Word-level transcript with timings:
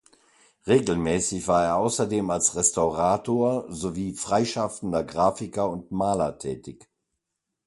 Regelmäßig 0.65 1.47
war 1.47 1.63
er 1.63 1.77
außerdem 1.77 2.31
als 2.31 2.55
Restaurator 2.55 3.71
sowie 3.71 4.13
freischaffender 4.13 5.03
Grafiker 5.03 5.69
und 5.69 5.91
Maler 5.91 6.39
tätig. 6.39 6.89